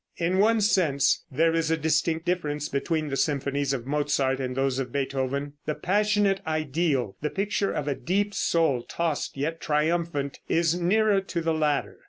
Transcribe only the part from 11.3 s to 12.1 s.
the latter.